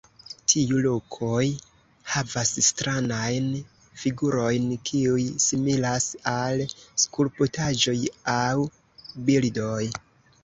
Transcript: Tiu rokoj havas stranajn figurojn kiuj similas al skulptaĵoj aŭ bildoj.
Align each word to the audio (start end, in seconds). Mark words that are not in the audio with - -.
Tiu 0.51 0.77
rokoj 0.83 1.41
havas 2.13 2.53
stranajn 2.67 3.51
figurojn 4.03 4.65
kiuj 4.89 5.27
similas 5.47 6.07
al 6.31 6.63
skulptaĵoj 7.03 7.97
aŭ 8.37 8.55
bildoj. 9.29 9.83